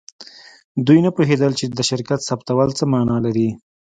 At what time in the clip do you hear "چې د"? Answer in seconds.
1.59-1.79